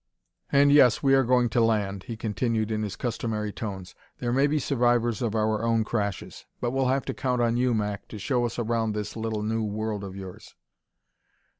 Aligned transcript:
"And, 0.51 0.71
yes, 0.71 1.03
we 1.03 1.13
are 1.13 1.23
going 1.23 1.47
to 1.49 1.61
land," 1.61 2.05
he 2.05 2.17
continued 2.17 2.71
in 2.71 2.81
his 2.81 2.95
customary 2.95 3.53
tones; 3.53 3.93
"there 4.17 4.33
may 4.33 4.47
be 4.47 4.57
survivors 4.57 5.21
of 5.21 5.35
our 5.35 5.61
own 5.63 5.83
crashes. 5.83 6.47
But 6.59 6.71
we'll 6.71 6.87
have 6.87 7.05
to 7.05 7.13
count 7.13 7.39
on 7.39 7.55
you, 7.55 7.75
Mac, 7.75 8.07
to 8.07 8.17
show 8.17 8.43
us 8.47 8.57
around 8.57 8.93
this 8.95 9.15
little 9.15 9.43
new 9.43 9.63
world 9.63 10.03
of 10.03 10.15
yours." 10.15 10.55